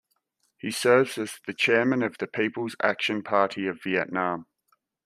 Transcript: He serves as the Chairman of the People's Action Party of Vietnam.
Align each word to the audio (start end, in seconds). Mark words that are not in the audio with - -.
He 0.57 0.71
serves 0.71 1.19
as 1.19 1.39
the 1.45 1.53
Chairman 1.53 2.01
of 2.01 2.17
the 2.17 2.25
People's 2.25 2.75
Action 2.81 3.21
Party 3.21 3.67
of 3.67 3.83
Vietnam. 3.83 4.47